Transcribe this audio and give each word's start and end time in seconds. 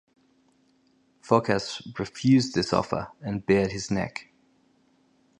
Phocas 1.21 1.79
refused 1.99 2.55
this 2.55 2.73
offer 2.73 3.09
and 3.21 3.45
bared 3.45 3.71
his 3.71 3.91
neck. 3.91 4.31